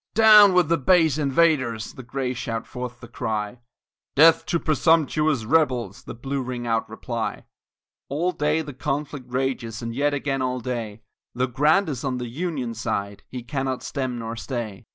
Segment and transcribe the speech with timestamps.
[0.15, 3.59] "Down with the base invaders," the Gray shout forth the cry,
[4.15, 7.45] "Death to presumptuous rebels," the Blue ring out reply;
[8.09, 11.03] All day the conflict rages and yet again all day,
[11.35, 14.87] Though Grant is on the Union side he cannot stem nor stay.